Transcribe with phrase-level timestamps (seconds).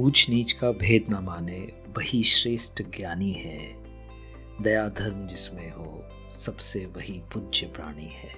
[0.00, 1.58] ऊंच नीच का भेद न माने,
[1.96, 3.74] वही श्रेष्ठ ज्ञानी है।
[4.62, 8.30] दया धर्म जिसमें हो, सबसे वही पूज्य प्राणी है।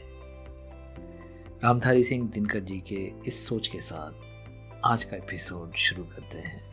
[1.64, 4.12] रामधारी सिंह दिनकर जी के इस सोच के साथ
[4.84, 6.64] आज का एपिसोड शुरू करते हैं।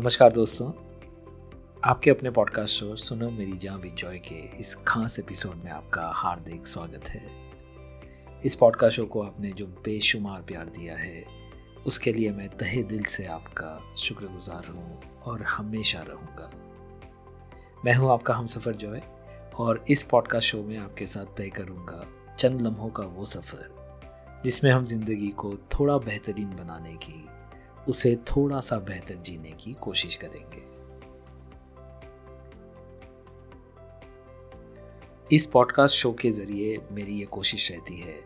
[0.00, 0.72] नमस्कार दोस्तों।
[1.84, 6.66] आपके अपने पॉडकास्ट शो सुनो मेरी जहाँ विजॉय के इस खास एपिसोड में आपका हार्दिक
[6.66, 7.50] स्वागत है।
[8.44, 11.37] इस पॉडकास्ट शो को आपने जो बेशुमार प्यार दिया है
[11.88, 16.50] उसके लिए मैं तहे दिल से आपका शुक्रगुजार हूँ और हमेशा रहूँगा।
[17.84, 19.00] मैं हूँ आपका हम सफ़र जॉय
[19.58, 22.06] और इस पॉडकास्ट शो में आपके साथ तय करूँगा
[22.38, 23.70] चंद लम्हों का वो सफ़र,
[24.44, 27.28] जिसमें हम ज़िंदगी को थोड़ा बेहतरीन बनाने की,
[27.88, 30.66] उसे थोड़ा सा बेहतर जीने की कोशिश करेंगे।
[35.36, 38.20] इस पॉडकास्ट शो के ज़रिए मेरी ये कोशिश रहती है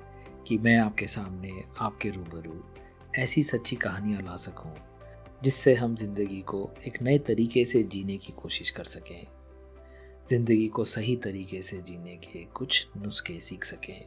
[0.46, 2.64] कि मैं आपके सामने, आपके रूबरू
[3.18, 4.72] ऐसी सच्ची कहानियाँ ला सकूँ,
[5.42, 9.26] जिससे हम ज़िंदगी को एक नए तरीके से जीने की कोशिश कर सकें,
[10.28, 14.00] ज़िंदगी को सही तरीके से जीने के कुछ नुस्खे सीख सकें।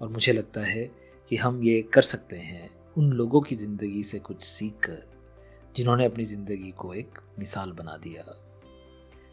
[0.00, 0.84] और मुझे लगता है
[1.30, 5.02] कि हम ये कर सकते हैं उन लोगों की ज़िंदगी से कुछ सीख कर
[5.76, 8.24] जिन्होंने अपनी ज़िंदगी को एक मिसाल बना दिया।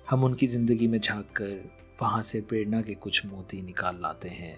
[0.10, 1.70] हम उनकी ज़िंदगी में झाँक कर
[2.02, 4.58] वहाँ से प्रेरणा के कुछ मोती निकाल लाते हैं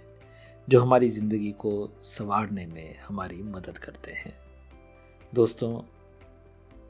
[0.67, 1.71] जो हमारी ज़िंदगी को
[2.03, 4.33] संवारने में हमारी मदद करते हैं।
[5.33, 5.69] दोस्तों,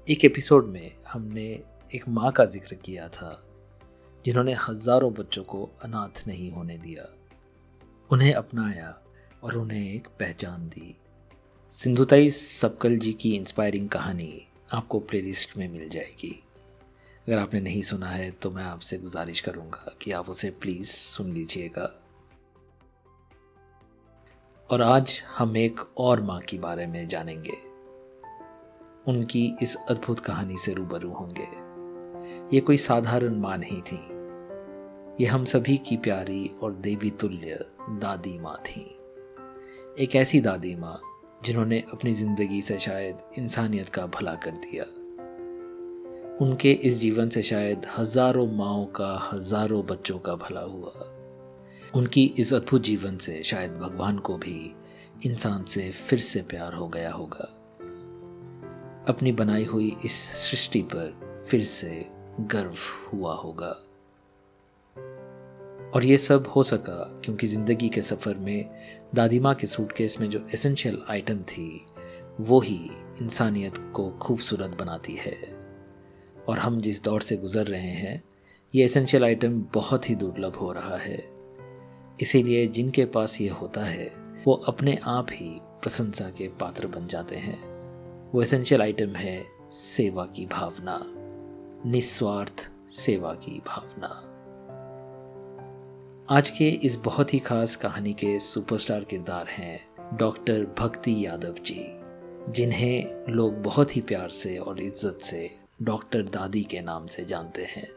[0.07, 1.45] एक एपिसोड में हमने
[1.95, 3.43] एक माँ का ज़िक्र किया था,
[4.25, 7.05] जिन्होंने हज़ारों बच्चों को अनाथ नहीं होने दिया।
[8.09, 8.97] उन्हें अपनाया
[9.43, 10.95] और उन्हें एक पहचान दी।
[11.71, 16.33] सिंधुताई सबकल जी की इंस्पायरिंग कहानी आपको प्लेलिस्ट में मिल जाएगी।
[17.27, 21.33] अगर आपने नहीं सुना है तो मैं आपसे गुजारिश करूँगा कि आप उसे प्लीज़ सुन
[21.33, 21.89] लीजिएगा।
[24.71, 27.57] और आज हम एक और माँ के बारे में जानेंगे।
[29.07, 31.47] उनकी इस अद्भुत कहानी से रूबरू होंगे।
[32.55, 33.99] ये कोई साधारण माँ नहीं थी।
[35.23, 38.81] ये हम सभी की प्यारी और देवी तुल्य दादी माँ थी।
[40.03, 41.01] एक ऐसी दादी माँ
[41.45, 44.83] जिन्होंने अपनी ज़िंदगी से शायद इंसानियत का भला कर दिया।
[46.45, 51.13] उनके इस जीवन से शायद हज़ारों माओ का, हज़ारों बच्चों का भला हुआ।
[51.95, 54.75] उनकी इस अद्भुत जीवन से शायद भगवान को भी
[55.25, 57.53] इंसान से फिर से प्यार हो गया होगा।
[59.09, 62.05] अपनी बनाई हुई इस सृष्टि पर फिर से
[62.39, 62.75] गर्व
[63.13, 63.83] हुआ होगा।
[65.95, 68.69] और ये सब हो सका क्योंकि ज़िंदगी के सफ़र में
[69.15, 71.85] दादी माँ के सूटकेस में जो एसेंशियल आइटम थी,
[72.39, 75.37] वो ही इंसानियत को खूबसूरत बनाती है।
[76.49, 78.23] और हम जिस दौर से गुज़र रहे हैं,
[78.75, 81.36] ये एसेंशियल आइटम बहुत ही दुर्लभ हो रहा है।
[82.21, 84.11] इसीलिए जिनके पास ये होता है,
[84.47, 85.49] वो अपने आप ही
[85.81, 87.57] प्रशंसा के पात्र बन जाते हैं।
[88.31, 90.99] वो एसेंशियल आइटम है सेवा की भावना,
[91.85, 94.07] निस्वार्थ सेवा की भावना।
[96.29, 101.85] आज के इस बहुत ही खास कहानी के सुपरस्टार किरदार हैं डॉक्टर भक्ति यादव जी,
[102.49, 105.49] जिन्हें लोग बहुत ही प्यार से और इज़्ज़त से
[105.81, 107.87] डॉक्टर दादी के नाम से जानते हैं।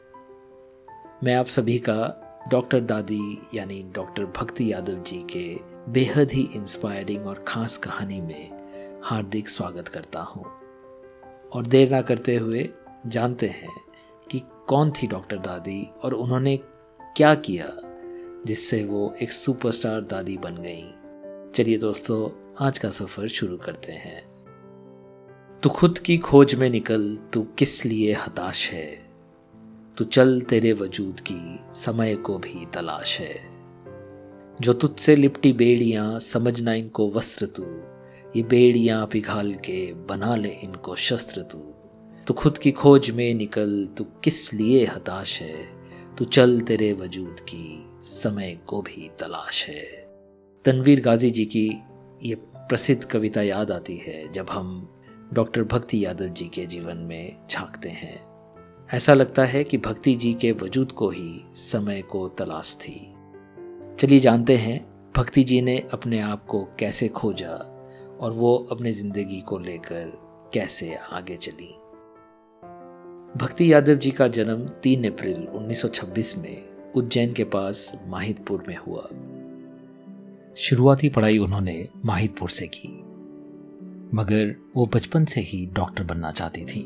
[1.24, 5.60] मैं आप सभी का डॉक्टर दादी यानी डॉक्टर भक्ति यादव जी के
[5.92, 8.50] बेहद ही इंस्पायरिंग और ख़ास कहानी में
[9.04, 10.44] हार्दिक स्वागत करता हूँ।
[11.52, 12.70] और देर ना करते हुए
[13.06, 13.68] जानते हैं
[14.30, 16.56] कि कौन थी डॉक्टर दादी और उन्होंने
[17.16, 17.72] क्या किया
[18.46, 20.94] जिससे वो एक सुपरस्टार दादी बन गई।
[21.54, 24.22] चलिए दोस्तों, आज का सफ़र शुरू करते हैं।
[25.62, 29.09] तू खुद की खोज में निकल, तू किस लिए हताश है?
[30.00, 33.40] तू चल तेरे वजूद की, समय को भी तलाश है।
[34.60, 37.62] जो तुझसे लिपटी बेड़ियाँ समझना इनको वस्त्र तू।
[38.36, 41.58] ये बेड़ियाँ पिघाल के बना ले इनको शस्त्र तू।
[42.26, 45.56] तू खुद की खोज में निकल, तू किस लिए हताश है?
[46.18, 49.82] तू चल तेरे वजूद की, समय को भी तलाश है।
[50.64, 51.78] तनवीर गाजी जी की
[52.22, 54.94] ये प्रसिद्ध कविता याद आती है, जब हम
[55.32, 58.29] डॉक्टर भक्ति यादव जी के जीवन में झांकते हैं।
[58.94, 62.94] ऐसा लगता है कि भक्ति जी के वजूद को ही समय को तलाश थी।
[64.00, 64.80] चलिए जानते हैं,
[65.16, 67.52] भक्ति जी ने अपने आप को कैसे खोजा
[68.20, 70.12] और वो अपनी ज़िंदगी को लेकर
[70.54, 71.70] कैसे आगे चली।
[73.36, 79.08] भक्ति यादव जी का जन्म 3 अप्रैल 1926 में उज्जैन के पास माहितपुर में हुआ।
[80.56, 82.88] शुरुआती पढ़ाई उन्होंने माहितपुर से की,
[84.14, 86.82] मगर वो बचपन से ही डॉक्टर बनना चाहती थी।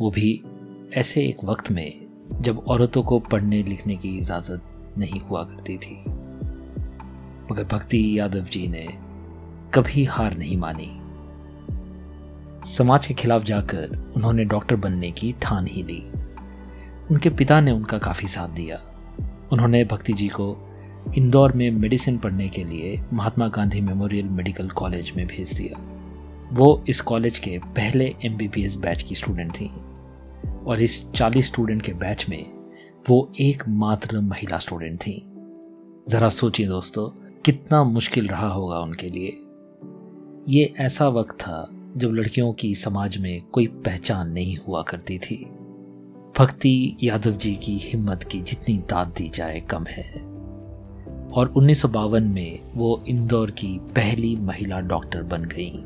[0.00, 0.42] वो भी
[0.94, 2.06] ऐसे एक वक्त में
[2.40, 5.96] जब औरतों को पढ़ने लिखने की इजाज़त नहीं हुआ करती थी,
[7.52, 8.86] मगर भक्ति यादव जी ने
[9.74, 10.88] कभी हार नहीं मानी।
[12.68, 16.02] समाज के खिलाफ जाकर उन्होंने डॉक्टर बनने की ठान ही ली।
[17.10, 18.80] उनके पिता ने उनका काफ़ी साथ दिया।
[19.52, 20.56] उन्होंने भक्ति जी को
[21.16, 25.80] इंदौर में मेडिसिन पढ़ने के लिए Mahatma Gandhi memorial medical college में भेज दिया।
[26.52, 29.70] वो इस कॉलेज के पहले एमबीबीएस बैच की स्टूडेंट थी।
[30.66, 32.46] और इस 40 स्टूडेंट के बैच में
[33.08, 35.32] वो एकमात्र महिला स्टूडेंट थी।
[36.08, 37.08] ज़रा सोचिए दोस्तों,
[37.44, 39.38] कितना मुश्किल रहा होगा उनके लिए।
[40.48, 45.50] ये ऐसा वक्त था जब लड़कियों की समाज में कोई पहचान नहीं हुआ करती थी।
[46.38, 50.12] भक्ति यादव जी की हिम्मत की जितनी दाद दी जाए कम है।
[51.32, 55.84] और उन्नीस सौ बावन में वो इंदौर की पहली महिला डॉक्टर बन गई।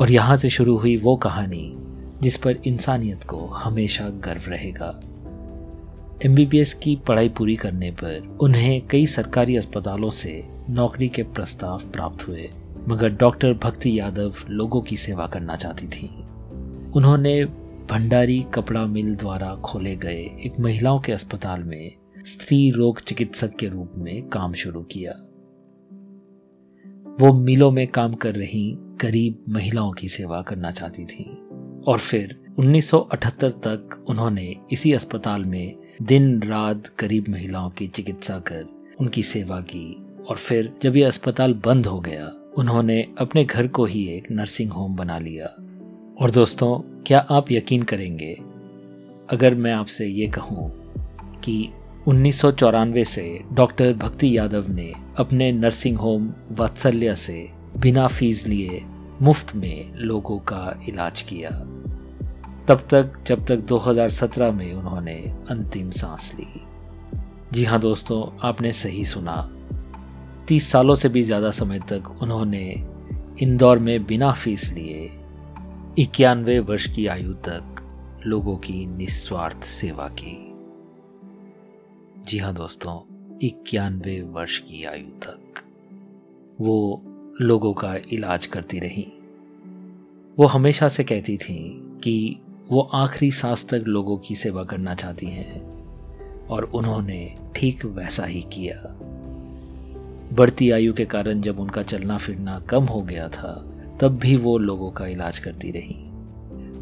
[0.00, 1.76] और यहाँ से शुरू हुई वो कहानी
[2.22, 5.00] जिस पर इंसानियत को हमेशा गर्व रहेगा।
[6.24, 12.28] एमबीबीएस की पढ़ाई पूरी करने पर उन्हें कई सरकारी अस्पतालों से नौकरी के प्रस्ताव प्राप्त
[12.28, 12.50] हुए,
[12.88, 16.10] मगर डॉक्टर भक्ति यादव लोगों की सेवा करना चाहती थी।
[16.96, 17.44] उन्होंने
[17.90, 21.92] भंडारी कपड़ा मिल द्वारा खोले गए एक महिलाओं के अस्पताल में
[22.26, 25.12] स्त्री रोग चिकित्सक के रूप में काम शुरू किया।
[27.20, 31.49] वो मिलों में काम कर रही गरीब महिलाओं की सेवा करना चाहती थी।
[31.88, 38.64] और फिर 1978 तक उन्होंने इसी अस्पताल में दिन रात गरीब महिलाओं की चिकित्सा कर
[39.00, 43.84] उनकी सेवा की। और फिर जब यह अस्पताल बंद हो गया, उन्होंने अपने घर को
[43.84, 45.46] ही एक नर्सिंग होम बना लिया।
[46.20, 48.38] और दोस्तों, क्या आप यकीन करेंगे,
[49.30, 50.92] अगर मैं आपसे ये कहूँ
[51.40, 51.68] कि
[52.08, 58.46] उन्नीस सौ चौरानवे से डॉक्टर भक्ति यादव ने अपने नर्सिंग होम वात्सल्य से बिना फ़ीस
[58.46, 58.82] लिए
[59.22, 61.50] मुफ़्त में लोगों का इलाज किया।
[62.68, 66.46] तब तक, जब तक 2017 में उन्होंने अंतिम सांस ली।
[67.52, 69.50] जी हाँ दोस्तों, आपने सही सुना।
[70.48, 72.84] तीस सालों से भी ज़्यादा समय तक उन्होंने
[73.42, 75.10] इंदौर में बिना फ़ीस लिए
[75.98, 77.76] इक्यानवे वर्ष की आयु तक
[78.26, 80.54] लोगों की निस्वार्थ सेवा की।
[82.24, 82.98] जी हाँ दोस्तों,
[83.42, 85.62] इक्यानवे वर्ष की आयु तक।
[86.60, 87.02] वो
[87.40, 89.06] लोगों का इलाज करती रही।
[90.38, 91.58] वो हमेशा से कहती थी
[92.04, 92.40] कि
[92.70, 95.60] वो आखिरी सांस तक लोगों की सेवा करना चाहती हैं
[96.46, 98.76] और उन्होंने ठीक वैसा ही किया।
[100.32, 103.52] बढ़ती आयु के कारण जब उनका चलना फिरना कम हो गया था,
[104.00, 105.94] तब भी वो लोगों का इलाज करती रही।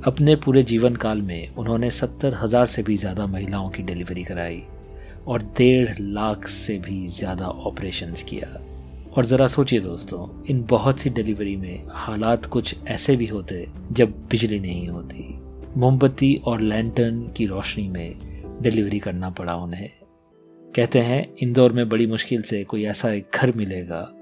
[0.06, 4.62] अपने पूरे जीवन काल में उन्होंने सत्तर हज़ार से भी ज़्यादा महिलाओं की डिलीवरी कराई
[5.26, 8.48] और डेढ़ लाख से भी ज़्यादा ऑपरेशन किया।
[9.16, 14.10] और ज़रा सोचिए दोस्तों, इन बहुत सी डिलीवरी में हालात कुछ ऐसे भी होते जब
[14.10, 15.38] बिजली नहीं होती।
[15.76, 18.14] मोमबत्ती और लैंटर्न की रोशनी में
[18.62, 19.90] डिलीवरी करना पड़ा उन्हें।
[20.76, 24.12] कहते हैं, इंदौर में बड़ी मुश्किल से कोई ऐसा एक घर मिलेगा,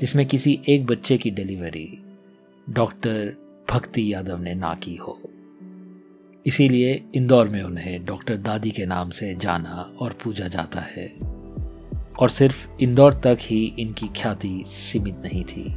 [0.00, 2.04] जिसमें किसी एक बच्चे की डिलीवरी
[2.70, 3.36] डॉक्टर
[3.70, 5.20] भक्ति यादव ने ना की हो।
[6.46, 11.41] इसीलिए इंदौर में उन्हें डॉक्टर दादी के नाम से जाना और पूजा जाता है।
[12.20, 15.76] और सिर्फ़ इंदौर तक ही इनकी ख्याति सीमित नहीं थी।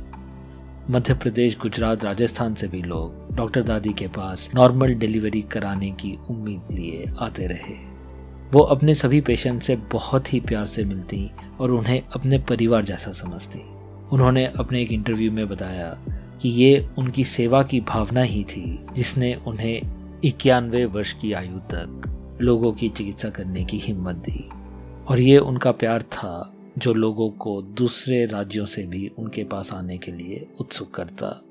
[0.90, 6.18] मध्य प्रदेश गुजरात, राजस्थान से भी लोग डॉक्टर दादी के पास नॉर्मल डिलीवरी कराने की
[6.30, 7.96] उम्मीद लिए आते रहे।
[8.52, 13.12] वो अपने सभी पेशेंट से बहुत ही प्यार से मिलती और उन्हें अपने परिवार जैसा
[13.12, 13.60] समझती।
[14.12, 15.98] उन्होंने अपने एक इंटरव्यू में बताया
[16.42, 19.82] कि ये उनकी सेवा की भावना ही थी जिसने उन्हें
[20.24, 22.02] इक्यानवे वर्ष की आयु तक
[22.42, 24.50] लोगों की चिकित्सा करने की हिम्मत दी।
[25.10, 29.98] और ये उनका प्यार था, जो लोगों को दूसरे राज्यों से भी उनके पास आने
[29.98, 31.42] के लिए उत्सुक करता।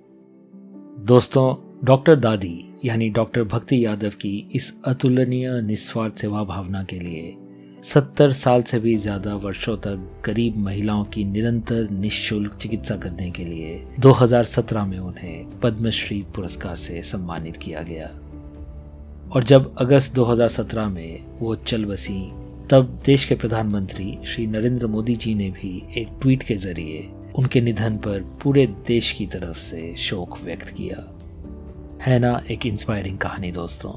[1.00, 7.36] दोस्तों, डॉक्टर दादी, यानी डॉक्टर भक्ति यादव की इस अतुलनीय निस्वार्थ सेवा भावना के लिए
[7.84, 13.44] सत्तर साल से भी ज़्यादा वर्षों तक गरीब महिलाओं की निरंतर निशुल्क चिकित्सा करने के
[13.44, 18.06] लिए 2017 में उन्हें पद्मश्री पुरस्कार से सम्मानित किया गया।
[19.34, 22.32] और जब अगस्त 2017 में वो चल बसी
[22.70, 27.60] तब देश के प्रधानमंत्री श्री नरेंद्र मोदी जी ने भी एक ट्वीट के ज़रिए उनके
[27.60, 31.18] निधन पर पूरे देश की तरफ़ से शोक व्यक्त किया।
[32.02, 33.92] है ना एक इंस्पायरिंग कहानी दोस्तों?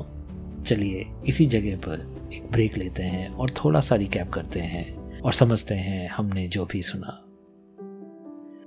[0.63, 5.33] चलिए इसी जगह पर एक ब्रेक लेते हैं और थोड़ा सा रिकैप करते हैं और
[5.33, 7.23] समझते हैं हमने जो भी सुना।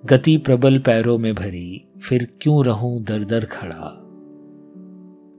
[0.05, 3.97] गति प्रबल पैरों में भरी, फिर क्यों रहूँ दर दर खड़ा?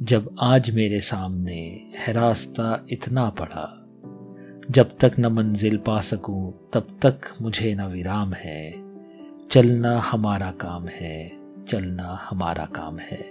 [0.01, 3.77] जब आज मेरे सामने है रास्ता इतना पड़ा
[4.71, 8.73] जब तक न मंजिल पा सकूँ, तब तक मुझे न विराम है।
[9.51, 11.31] चलना हमारा काम है,
[11.67, 13.21] चलना हमारा काम है।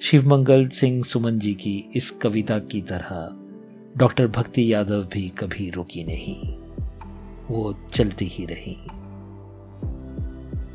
[0.00, 3.30] शिवमंगल सिंह सुमन जी की इस कविता की तरह,
[3.96, 6.58] डॉक्टर भक्ति यादव भी कभी रुकी नहीं।
[7.50, 8.76] वो चलती ही रही।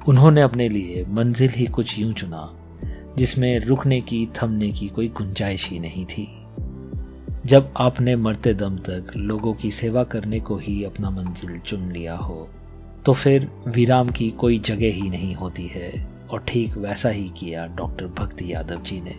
[0.08, 2.53] उन्होंने अपने लिए मंजिल ही कुछ यूँ चुना,
[3.17, 6.43] जिसमें रुकने की, थमने की कोई गुंजाइश ही नहीं थी।
[7.46, 12.16] जब आपने मरते दम तक लोगों की सेवा करने को ही अपना मंजिल चुन लिया
[12.16, 12.48] हो
[13.06, 15.92] तो फिर विराम की कोई जगह ही नहीं होती है,
[16.32, 19.16] और ठीक वैसा ही किया डॉक्टर भक्ति यादव जी ने।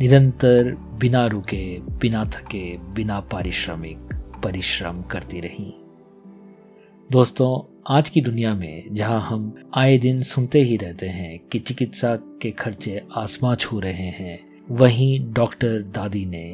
[0.00, 4.14] निरंतर बिना रुके, बिना थके, बिना पारिश्रमिक
[4.44, 5.72] परिश्रम करती रही।
[7.10, 7.50] दोस्तों,
[7.90, 12.50] आज की दुनिया में जहाँ हम आए दिन सुनते ही रहते हैं कि चिकित्सा के
[12.50, 14.38] खर्चे आसमां छू रहे हैं,
[14.70, 16.44] वहीं डॉक्टर दादी ने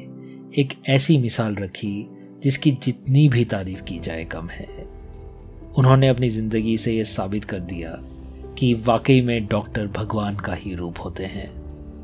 [0.59, 2.07] एक ऐसी मिसाल रखी
[2.43, 4.67] जिसकी जितनी भी तारीफ़ की जाए कम है।
[5.79, 7.91] उन्होंने अपनी ज़िंदगी से ये साबित कर दिया
[8.59, 11.49] कि वाकई में डॉक्टर भगवान का ही रूप होते हैं।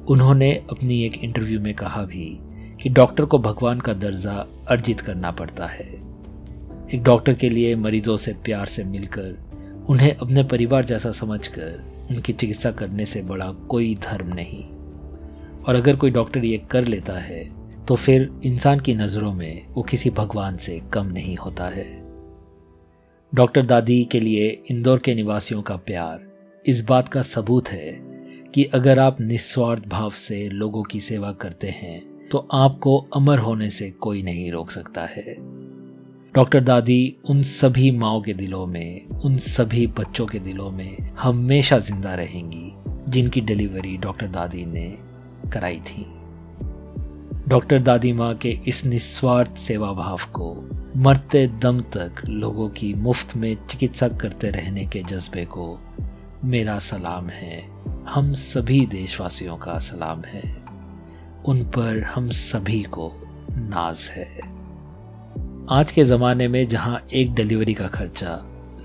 [0.04, 2.38] उन्होंने अपनी एक इंटरव्यू में कहा भी
[2.82, 5.88] कि डॉक्टर को भगवान का दर्जा अर्जित करना पड़ता है।
[6.94, 9.38] एक डॉक्टर के लिए मरीजों से प्यार से मिलकर,
[9.88, 14.64] उन्हें अपने परिवार जैसा समझकर, उनकी चिकित्सा करने से बड़ा कोई धर्म नहीं।
[15.62, 19.82] और अगर कोई डॉक्टर ये कर लेता है तो फिर इंसान की नज़रों में वो
[19.82, 21.86] किसी भगवान से कम नहीं होता है।
[23.32, 26.28] डॉक्टर दादी के लिए इंदौर के निवासियों का प्यार
[26.64, 27.90] इस बात का सबूत है
[28.54, 33.70] कि अगर आप निस्वार्थ भाव से लोगों की सेवा करते हैं तो आपको अमर होने
[33.70, 35.34] से कोई नहीं रोक सकता है।
[36.34, 41.78] डॉक्टर दादी उन सभी माओ के दिलों में, उन सभी बच्चों के दिलों में हमेशा
[41.78, 42.72] ज़िंदा रहेंगी,
[43.08, 44.86] जिनकी डिलीवरी डॉक्टर दादी ने
[45.52, 46.06] कराई थी।
[47.50, 53.36] डॉक्टर दादी माँ के इस निस्वार्थ सेवा भाव को मरते दम तक लोगों की मुफ़्त
[53.36, 55.66] में चिकित्सा करते रहने के जज्बे को
[56.44, 57.60] मेरा सलाम है।
[58.08, 60.42] हम सभी देशवासियों का सलाम है।
[61.48, 63.10] उन पर हम सभी को
[63.50, 64.28] नाज है।
[65.70, 68.38] आज के ज़माने में जहाँ एक डिलीवरी का खर्चा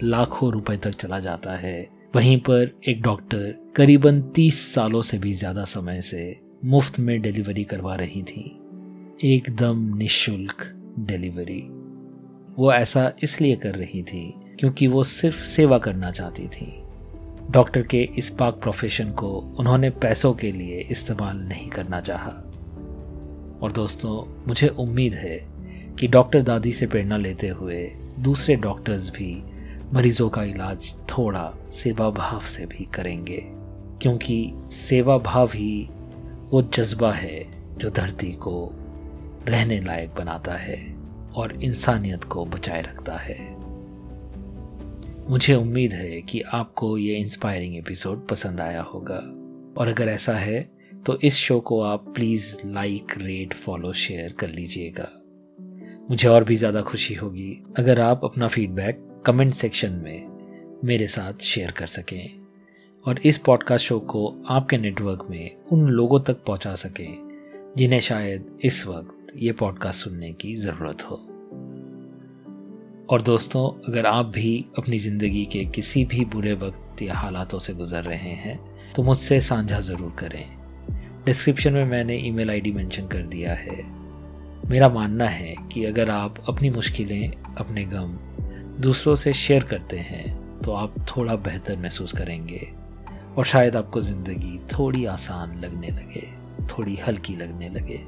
[0.03, 5.33] लाखों रुपए तक चला जाता है, वहीं पर एक डॉक्टर करीबन तीस सालों से भी
[5.33, 8.59] ज़्यादा समय से मुफ़्त में डिलीवरी करवा रही थी।
[9.23, 11.61] एकदम निशुल्क डिलीवरी।
[12.55, 16.83] वो ऐसा इसलिए कर रही थी क्योंकि वो सिर्फ़ सेवा करना चाहती थी।
[17.51, 22.31] डॉक्टर के इस पाक प्रोफेशन को उन्होंने पैसों के लिए इस्तेमाल नहीं करना चाहा।
[23.61, 25.47] और दोस्तों, मुझे उम्मीद है
[25.99, 29.43] कि डॉक्टर दादी से प्रेरणा लेते हुए दूसरे डॉक्टर्स भी
[29.93, 33.43] मरीजों का इलाज थोड़ा सेवा भाव से भी करेंगे।
[34.01, 35.89] क्योंकि सेवा भाव ही
[36.51, 37.39] वो जज्बा है
[37.77, 38.71] जो धरती को
[39.47, 40.77] रहने लायक बनाता है
[41.37, 43.37] और इंसानियत को बचाए रखता है।
[45.29, 49.21] मुझे उम्मीद है कि आपको ये इंस्पायरिंग एपिसोड पसंद आया होगा।
[49.77, 50.61] और अगर ऐसा है
[51.05, 55.09] तो इस शो को आप please like rate follow share कर लीजिएगा।
[56.09, 61.43] मुझे और भी ज़्यादा खुशी होगी अगर आप अपना फीडबैक कमेंट सेक्शन में मेरे साथ
[61.43, 62.44] शेयर कर सकें।
[63.05, 68.45] और इस पॉडकास्ट शो को आपके नेटवर्क में उन लोगों तक पहुँचा सकें जिन्हें शायद
[68.63, 71.15] इस वक्त ये पॉडकास्ट सुनने की ज़रूरत हो।
[73.09, 77.73] और दोस्तों, अगर आप भी अपनी ज़िंदगी के किसी भी बुरे वक्त या हालातों से
[77.73, 78.59] गुजर रहे हैं
[78.93, 80.45] तो मुझसे साझा ज़रूर करें।
[81.25, 83.83] डिस्क्रिप्शन में मैंने ईमेल आईडी मेंशन कर दिया है।
[84.69, 88.17] मेरा मानना है कि अगर आप अपनी मुश्किलें, अपने गम
[88.81, 92.67] दूसरों से शेयर करते हैं तो आप थोड़ा बेहतर महसूस करेंगे।
[93.37, 96.27] और शायद आपको ज़िंदगी थोड़ी आसान लगने लगे,
[96.67, 98.01] थोड़ी हल्की लगने लगे।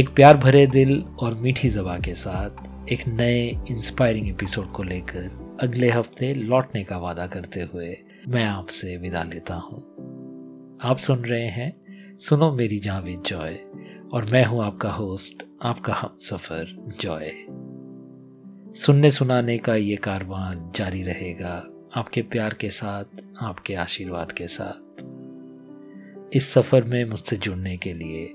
[0.00, 5.58] एक प्यार भरे दिल और मीठी जबा के साथ एक नए इंस्पायरिंग एपिसोड को लेकर
[5.62, 7.96] अगले हफ़्ते लौटने का वादा करते हुए
[8.28, 9.80] मैं आपसे विदा लेता हूँ।
[10.84, 13.58] आप सुन रहे हैं सुनो मेरी जावेद जॉय
[14.12, 17.30] और मैं हूँ आपका होस्ट आपका हम सफ़र जॉय।
[18.74, 21.62] सुनने सुनाने का ये कारवां जारी रहेगा।
[21.96, 23.04] आपके प्यार के साथ,
[23.42, 25.02] आपके आशीर्वाद के साथ।
[26.36, 28.34] इस सफ़र में मुझसे जुड़ने के लिए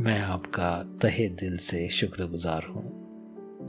[0.00, 3.10] मैं आपका तहे दिल से शुक्रगुजार हूँ।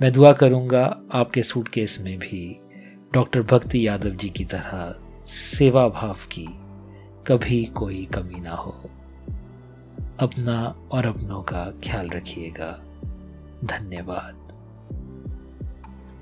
[0.02, 2.60] मैं दुआ करूँगा आपके सूटकेस में भी
[3.14, 4.96] डॉक्टर भक्ति यादव जी की तरह
[5.28, 6.48] सेवा भाव की
[7.28, 8.90] कभी कोई कमी ना हो।
[10.20, 12.84] अपना और अपनों का ख्याल रखिएगा।
[13.64, 14.36] धन्यवाद।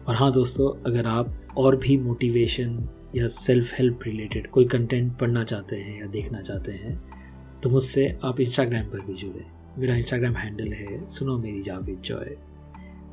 [0.07, 5.43] और हाँ दोस्तों, अगर आप और भी मोटिवेशन या सेल्फ हेल्प रिलेटेड कोई कंटेंट पढ़ना
[5.43, 9.45] चाहते हैं या देखना चाहते हैं तो मुझसे आप इंस्टाग्राम पर भी जुड़ें।
[9.77, 12.35] मेरा इंस्टाग्राम हैंडल है सुनो मेरी जावेद जॉय।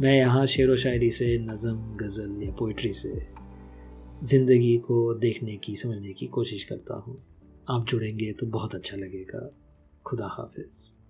[0.00, 3.14] मैं यहाँ शेर व शायरी से, नज़म, गज़ल या पोइट्री से
[4.24, 7.16] ज़िंदगी को देखने की, समझने की कोशिश करता हूँ।
[7.70, 9.50] आप जुड़ेंगे तो बहुत अच्छा लगेगा।
[10.06, 11.05] खुदा हाफिज़।